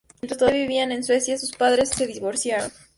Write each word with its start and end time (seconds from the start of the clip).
Mientras 0.19 0.39
todavía 0.39 0.61
vivían 0.61 0.91
en 0.91 1.03
Suecia, 1.03 1.37
sus 1.37 1.51
padres 1.51 1.89
se 1.89 2.07
divorciaron. 2.07 2.71